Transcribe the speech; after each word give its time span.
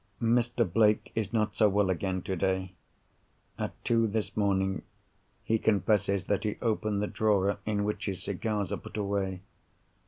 Mr. 0.19 0.65
Blake 0.67 1.11
is 1.13 1.31
not 1.31 1.55
so 1.55 1.69
well 1.69 1.91
again 1.91 2.23
today. 2.23 2.73
At 3.59 3.85
two 3.85 4.07
this 4.07 4.35
morning, 4.35 4.81
he 5.43 5.59
confesses 5.59 6.23
that 6.23 6.43
he 6.43 6.57
opened 6.59 7.03
the 7.03 7.07
drawer 7.07 7.59
in 7.67 7.83
which 7.83 8.07
his 8.07 8.23
cigars 8.23 8.71
are 8.71 8.77
put 8.77 8.97
away. 8.97 9.41